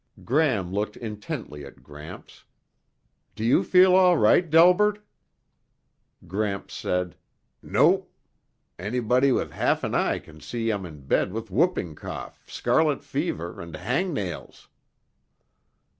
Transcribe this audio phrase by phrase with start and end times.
[0.25, 2.43] Gram looked intently at Gramps.
[3.35, 4.99] "Do you feel all right, Delbert?"
[6.27, 7.15] Gramps said,
[7.61, 8.11] "Nope.
[8.79, 13.61] Anybody with half an eye can see I'm in bed with whooping cough, scarlet fever
[13.61, 14.69] and hangnails."